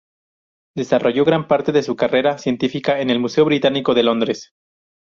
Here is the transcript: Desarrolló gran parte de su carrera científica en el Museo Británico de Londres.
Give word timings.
Desarrolló 0.75 1.23
gran 1.25 1.47
parte 1.47 1.71
de 1.71 1.83
su 1.83 1.95
carrera 1.95 2.39
científica 2.39 3.01
en 3.01 3.11
el 3.11 3.19
Museo 3.19 3.45
Británico 3.45 3.93
de 3.93 4.01
Londres. 4.01 4.51